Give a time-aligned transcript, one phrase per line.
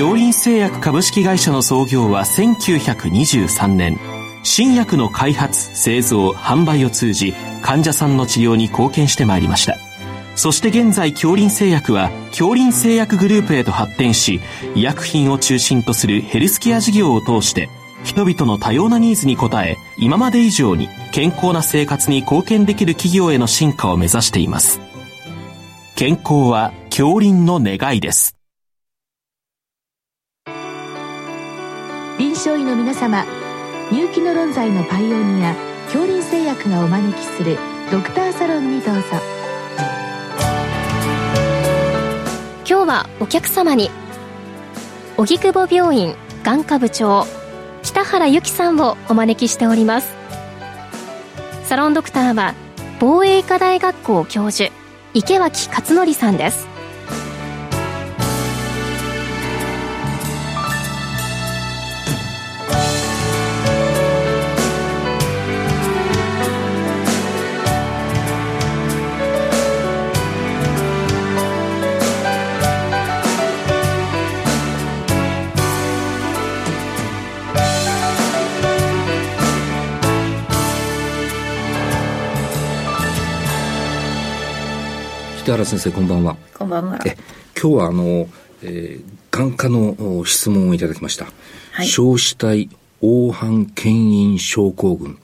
[0.00, 3.98] 京林製薬株式会社の創業は1923年。
[4.42, 9.76] 新薬の開発製造販売を通じ患者さんの治療に貢献してまいりました。
[10.36, 14.40] そして現在京林製薬は京林製薬グループへと発展し
[14.74, 17.68] 医薬品を中心とするヘルスケア事業を通して
[18.02, 24.80] 人々の多様なニーズに応え今まで以上に健康な生活に貢献できる企業への進化を目指しています。
[25.94, 28.39] 健康は京林の願いです。
[32.20, 33.24] 臨床医の皆様
[33.90, 37.56] 入気の論剤のパイオニア恐林製薬がお招きする
[37.90, 39.00] ドクターサロンにどうぞ。
[42.58, 43.90] 今日はお客様に
[45.16, 47.24] 荻窪病院眼科部長
[47.82, 50.14] 北原由紀さんをお招きしております。
[51.64, 52.52] サロンドクターは
[53.00, 54.70] 防衛医科大学校教授
[55.14, 56.69] 池脇勝則さんです。
[85.50, 86.36] 北原先生こんばんは。
[86.56, 87.00] こんばんは。
[87.04, 87.16] え
[87.60, 88.28] 今日はあの、
[88.62, 91.26] えー、眼科の質問をいただきました、
[91.72, 92.68] はい、小子体
[93.00, 95.18] 黄斑牽引症候群。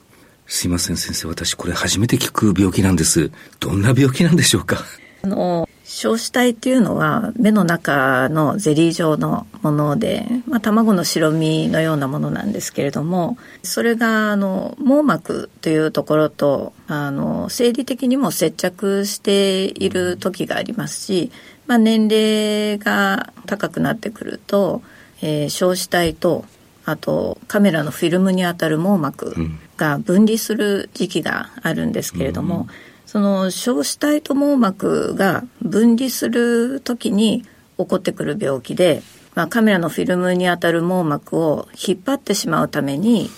[0.48, 1.28] すいません先生。
[1.28, 3.30] 私これ初めて聞く病気なんです。
[3.60, 4.82] どんな病気なんでしょうか？
[5.22, 21.30] あの小子体っていうのは目の中のゼリー状のもので、まあ、卵の白身のようなものなんですけれどもそれがあの網膜というところとあの生理的にも接着している時がありますし、
[21.68, 24.82] まあ、年齢が高くなってくると、
[25.22, 26.44] えー、小子体と
[26.84, 29.36] あとカメラのフィルムにあたる網膜
[29.76, 32.95] が分離する時期があるんですけれども、うん。
[33.06, 37.42] その小子体と網膜が分離する時に
[37.78, 39.02] 起こってくる病気で、
[39.34, 43.30] まあ、カメラのフィルムにあたる網膜を引っ張ってしまうために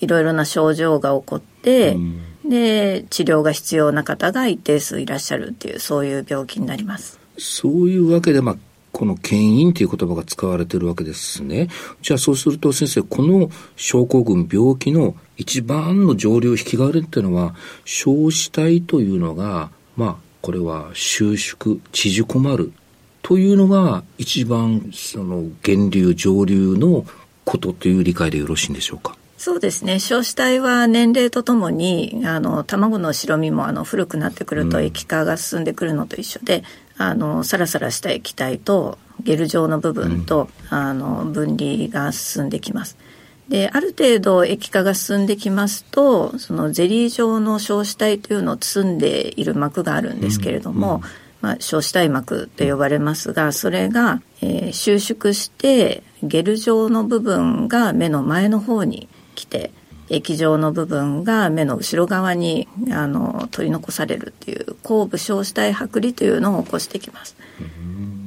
[0.00, 7.18] いろいろな症状が起こって、うん、で治療が必要な方が一定数いらっしゃるっていうそういう病気になります。
[7.38, 8.56] そういうわけで、まあ、
[9.04, 11.68] この牽引という言葉が使われているわけですね。
[12.00, 17.54] じゃあそうすると先生、この症候群病気の一番の上流引き金っていうのは、
[17.84, 22.72] 小子体というのが、まあ、これは収縮、縮こまる
[23.20, 27.04] というのが一番その源流、上流の
[27.44, 29.18] ことという理解でよろしいんでしょうか？
[29.36, 36.62] そうですね少子体は年齢とともにあの卵の白身もあの古くなってくると液化が進んでくるのと一緒で、
[36.96, 42.96] あのサラサラした液体とゲル状の部分と、うん、あの分離が進んできます。
[43.48, 51.02] である程度液化が進んできますとそのゼリー状の小子体というのを包んでいる膜があるんですけれども、うんうん、
[51.42, 59.72] まあ、小子体膜と呼ばれますがそれが、えー、収縮してゲル状の部分が目の前の方に来て
[60.10, 67.36] 液状の部分が目の後ろ側にあの取り残されるっていう後部小子体剥離というのを起こしてきます。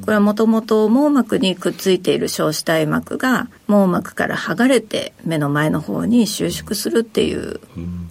[0.03, 7.59] これはもともと網膜にくっついている小子体膜が網膜から剥がれて目の前の方に収縮するっていう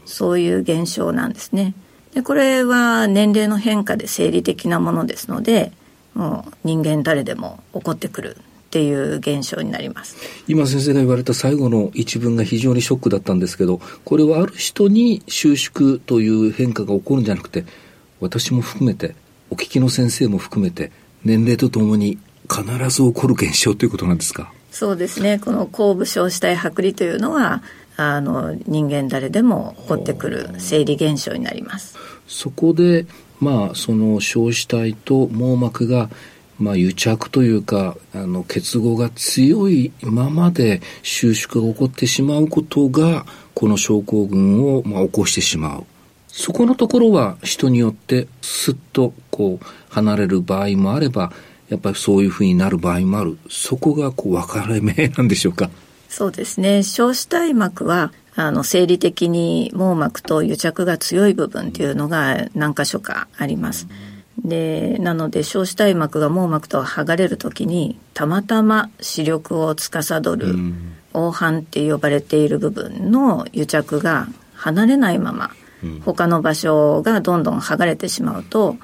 [0.04, 1.74] そういう現象なんですね。
[2.14, 5.72] でこれは年齢の変化で生理的なものですので
[6.14, 10.16] もう人間誰でも起こってくるっていう現象になります。
[10.48, 17.64] 今先生が言われた最後の一文が非常にショックだったんですけどこれはある人に収縮という変化が起こるんじゃなくて
[18.20, 19.14] 私も含めて
[19.50, 20.90] お聞きの先生も含めて
[21.24, 22.18] 年齢とともに
[22.50, 24.52] 必ず起こる現象ということなんですか？
[24.70, 25.38] そうですね。
[25.38, 27.62] この後部小子体剥離というのは
[27.96, 31.96] あの人間誰でも起こってくる生理現象になります。
[32.26, 33.06] そこで
[33.40, 36.10] まあその小子体と網膜が
[36.58, 45.84] まあ、癒着というかあの結合が強いままで収縮が起こってしまうことがこの症候群を、まあ、起こしてしまう。
[46.28, 51.32] そこのところは人によってすっとこう離れる場合もあれば
[51.68, 53.38] やっぱりそういうふうになる場合もある。
[53.50, 55.70] そこがこう分かれ目なんでしょうか？
[56.08, 56.82] そうですね。
[56.82, 63.86] 小子体膜はあの生理的に網膜と癒着が強い部分っていうのが何箇所かあります。
[63.90, 70.54] うんでなので小子体膜が網膜と剥がれる時にたまたま視力を司る
[71.12, 75.50] 黄斑って呼ばれている部分の癒着が離れないまま
[76.04, 78.76] 他の場所がどんどん剥がれてしまうと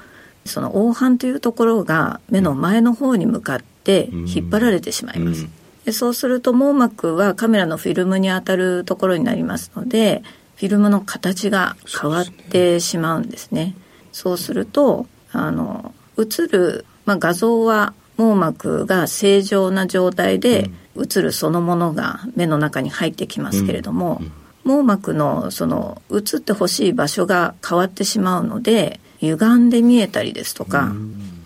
[0.44, 5.46] その黄斑というところが目の前の方に向かって引っ張られてしまいます。
[5.84, 10.22] でそうすると網膜はカメラのフィルムに当たるところになりますので
[10.56, 13.74] フィルムの形が変わってしまうんですね。
[14.12, 24.20] そうするとあの映る、まあ、画像は網膜が正常な状態で映るそのものが目の中に入ってきますけれども、
[24.64, 30.92] 網膜のその映ってほしい場所が変わってしまうので歪んで見えたりですとか、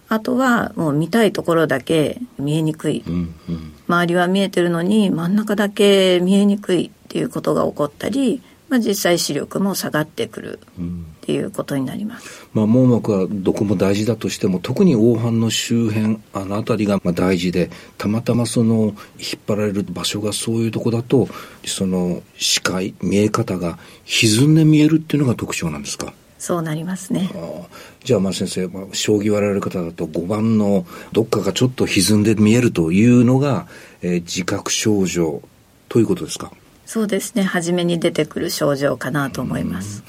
[0.08, 3.04] あとはもう見たいところだけ見えにくい、
[3.88, 8.42] 周りは見えてるのに真ん中だけ見えにくいっていうことが起こったり
[8.76, 10.84] まあ、実際視力も下がってくるっ
[11.22, 18.94] ていうことになります、うん、まあ、網膜はどこも大事だとしても特に黄斑の周辺あの辺りがまあ大事でたまたまその引っ
[19.46, 21.26] 張られる場所がそういうとこだと
[21.64, 26.12] その視界見え方が歪んで見えるっていうのが特徴なんですか？
[26.38, 27.30] そうなりますね。
[28.04, 33.66] じゃあ、まあ先生、まあ、将棋割られる方だと5番のどっかがちょっと歪んで見えるというのが、
[34.02, 35.40] えー、自覚症状
[35.88, 36.52] ということですか？
[36.86, 37.42] そうですね。
[37.42, 40.02] 初めに出てくる症状かなと思います。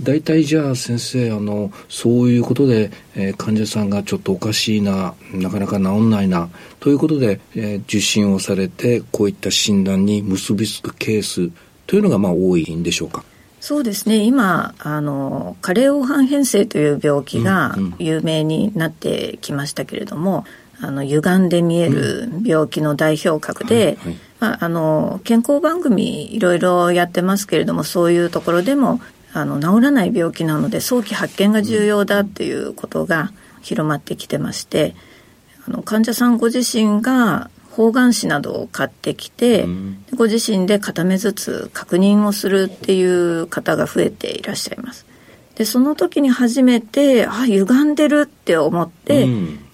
[0.00, 11.50] 大体じゃあ先生あのそういうことで、えー、患者さんがちょっとおかしいななかなか治んないなということで、えー、受診をされてこういった診断に結びつくケース
[11.88, 13.24] というのがまあ多いんでしょうか？
[13.60, 14.18] そうですね。
[14.18, 20.44] 今あの加齢黄斑変性という病気が有名になってきましたけれども、
[20.78, 29.00] うんうん、あの歪んで見える病気の代表格で、はいはいまあ、あの健康番組いろいろやってますけれどもそういうところでも
[29.32, 33.32] あの治らない病気なので早期発見が重要だっていうことが
[33.62, 34.94] 広まってきてまして
[35.66, 39.64] あの患者さんご自身が方眼紙などを買ってきて、
[40.16, 45.06] ご自身で片目ずつ確認をするっていう方が増えていらっしゃいます。
[45.58, 49.26] でその時に初めてあ歪んでるって思って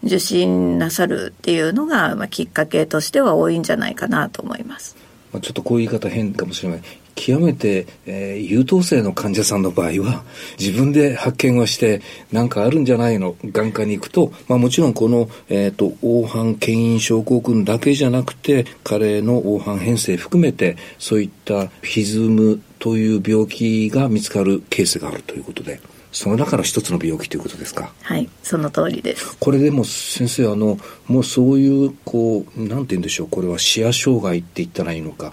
[0.02, 4.96] 受診なさるっていうのが、まあ、きっかけとしては多いんじゃないかなと思います。
[5.31, 6.82] まあ、ちょっとこういう言い方変かもしれない。
[7.16, 10.25] 極めて、えー、優等生の患者さんの場合は
[10.58, 12.02] 自分で発見をして
[12.32, 13.36] 何かあるんじゃないの？
[13.44, 25.81] 眼科に行くと、まあ、もちろんこの、えーと、黄斑牽引症候群だけじゃなくて加齢の黄斑変性含めてそういった歪むという病気が見つかるケースがあるということで。
[26.12, 27.92] その中の一つの病気ということですか？
[28.02, 29.36] はい、その通りです。
[29.40, 30.78] これでも先生あの
[31.08, 35.32] もうそういうこうなんて言うんでしょうこれは視野障害って言ったらいいのか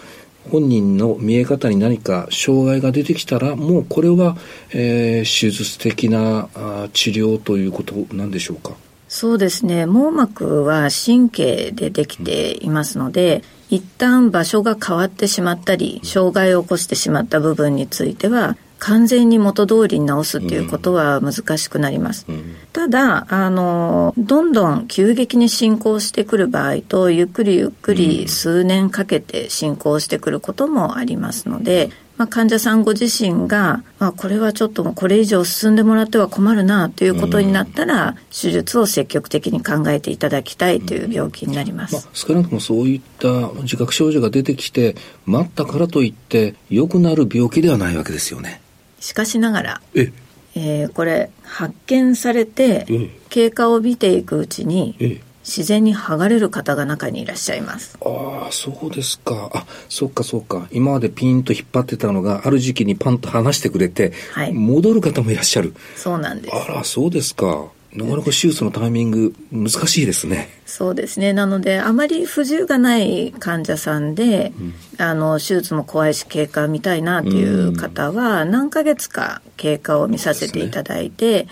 [0.50, 4.38] 本人の見え方に何か障害が出てきたらもうこれは、
[4.71, 8.75] えー、手術的なあ治療ということなんでしょうか？
[9.13, 9.86] そうですね。
[9.86, 22.25] 網膜は神経でできていますので、うん、一旦場所が変わってしまったり障害を起こしてしまった部分については完全に元通りに直すっていうことは難しくなります。
[22.30, 41.95] うん、ただ、あの、どんどん急激に進行してくる場合と、ゆっくりゆっくり数年かけて進行してくることもありますので、まあ、患者さんご自身が、まあ、これはちょっとこれ以上進んでもらっては困るなということになったら、手術を積極的に考えていただきたいという病気になります。
[41.95, 44.95] まあ、少なくともそういった自覚症状が出てきて、
[45.25, 48.62] 待ったからといって良くなる病気ではないわけですよね。
[49.00, 50.13] しかしながらえ？
[50.53, 52.85] えー、これ発見されて
[53.29, 57.98] 経過を見ていくうちに自然に剥がれる方が中にいらっしゃいます。
[58.01, 59.50] ああそうですか。
[59.53, 60.67] あそっかそっか。
[60.71, 65.74] 今までピンと引っ張ってたのがある時期にパンと離してくれて、はい、戻る方もいらっしゃる。
[65.95, 66.55] そうなんです。
[66.55, 67.69] あらそうですか。
[67.93, 70.48] なかなか手術のタイミング難しいですね。
[70.65, 71.33] そうですね。
[71.33, 81.48] なので、あまり不自由がない患者さんで、うん、あの、手術も怖いし経過見たいなっていう方は、何ヶ月か経過を見させていただいて、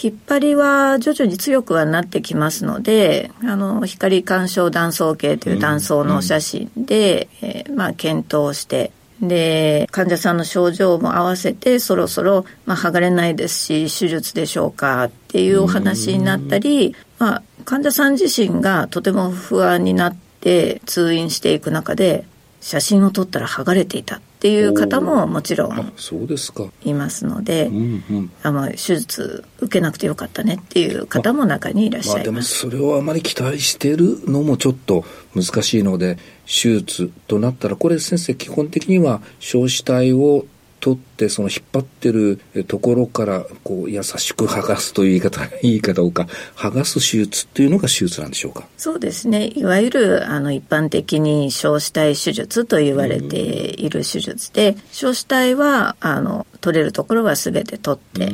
[0.00, 22.24] 引っ張りは徐々に強くはなってきますので、あの、光干渉断層計という断層の写真で、うんうん、えー、まあ、検討して、で、患者さんの症状も合わせて、そろそろ、まあ、剥がれないですし、手術でしょうかっていうお話になったり、まあ、患者さん自身がとても不安になって通院していく中で、
[22.60, 26.64] 写真を撮ったら剥がれていたっていう方ももちろんそうですか。
[26.82, 35.04] いますので、うんうん、あの手術受けなくてよかったねっていう方も中にいらっしゃいます、まあ、でもそれをあまり期待してるのもちょっと
[35.36, 40.44] 難しいので手術となったらこれ先生基本的には焼死体を
[40.82, 48.66] 取ってその引っ張ってるところからこう優しく剥がすという言い方 いいかどうか剥がす手術っていうのが手術なんでしょうか？
[48.76, 49.52] そうですね。
[49.54, 58.32] いわゆるあの一般的に小子体手術と言われている手術で小子体はあの取れるところは全て取って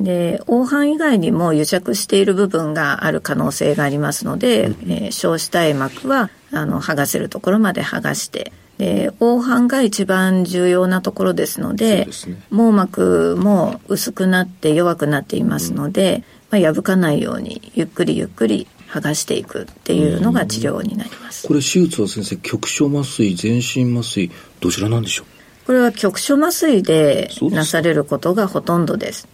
[0.00, 12.12] で黄斑以外にも癒着している部分がある可能性がありますので、えー、小子体膜はあの剥がせるところまで剥がしてで黄斑が一番重要なところですので、ね、
[12.50, 21.48] 網膜も薄くなって弱くなっていますので、うん、まあ、破かないようにゆっくりゆっくり剥がしていくっていうのが治療になります。
[21.48, 24.30] これ手術は先生局所麻酔全身麻酔
[24.60, 25.26] どちらなんでしょう？
[25.66, 29.26] これは局所麻酔でなされることがほとんどです。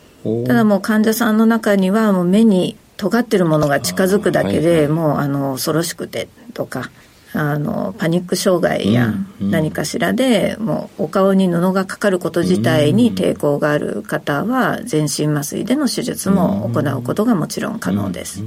[0.47, 6.91] ただもう患者さんの中にはもう目に尖ってるものが近づくだけで、もうあの恐ろしくてとか
[7.35, 18.43] あのパニック障害や何かしらで、もうお顔に布がかかること自体に抵抗がある方は全身麻酔での手術も行うことがもちろん可能です。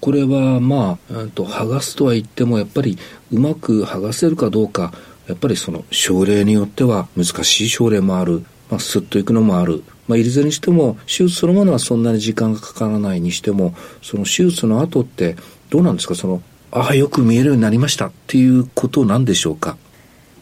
[0.00, 2.98] これはまあと剥がすとは言ってもやっぱり
[3.32, 4.92] うまく剥がせるかどうか
[5.26, 9.82] やっぱりその症例によっては難しい症例もある、まあ、スッといくのもある。
[10.06, 15.34] まあ、いずれにしても手術そのものはそんなに時間がかからないにしてもその手術の後って
[15.70, 16.14] どうなんですか？
[16.14, 19.76] そのああ、よく見えるようになりましたっていうことなんでしょうか？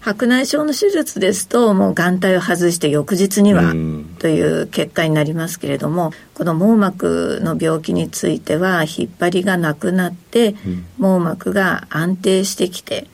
[0.00, 3.72] 白内障の手術ですともう眼帯を外して翌日には
[4.18, 10.56] という結果になりますけれどもこの網膜の病気については引っ張りがなくなって
[10.98, 13.06] 網膜が安定してきて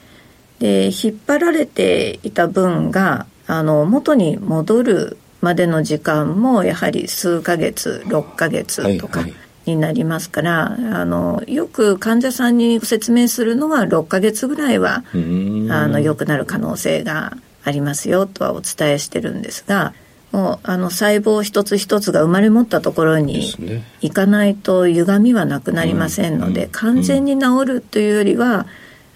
[0.59, 9.25] で引っ張られていた分があの元に戻るまでの時間もやはり数ヶ月6ヶ月とか
[9.67, 19.93] になりますからあのよく患者さんに説明するのは6ヶ月ぐらいはあの良くなる可能性がありますよとはお伝えしてるんですが
[20.33, 23.53] もうあの細胞一つ一つが生まれ持ったところに
[24.01, 28.67] 行かないと歪みはなくなりませんので、完全に治るというよりは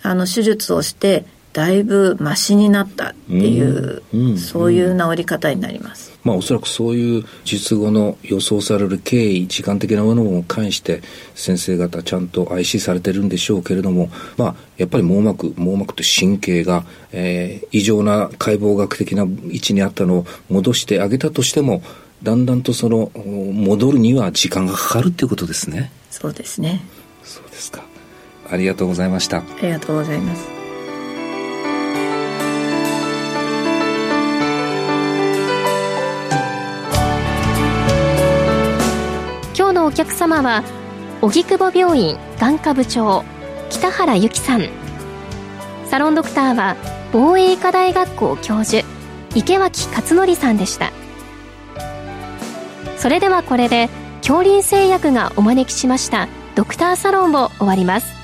[0.03, 4.03] あの手術をしてだいぶマシになったっていう、
[4.37, 6.14] そういう治り方になります。
[6.25, 11.03] まあ、おそらくそういう術後の予想される経緯、時間的なものも関して
[11.35, 21.83] 先生方ちゃんと IC されてるんでしょうけれども、まあ、やっぱり網膜、網膜と神経が、えー、異常な解剖学的な位置にあったのを戻してあげたとしても、
[22.23, 25.93] だんだんとその戻るには時間がかかるっていうことですね。
[26.11, 26.81] そうですね。
[27.23, 27.85] そうですか。
[28.51, 29.39] ありがとうございました。
[29.39, 30.64] ありがとうございます。
[39.95, 40.65] 客様は
[41.23, 43.25] 荻窪病院眼科部長
[43.71, 44.69] 北原由紀さん。
[45.87, 46.77] サロンドクターは
[47.13, 48.85] 防衛医科大学校教授
[49.37, 50.93] 池脇勝則さんでした。
[52.99, 58.24] それではこれで恐林製薬がお招きしましたドクターサロンを終わります。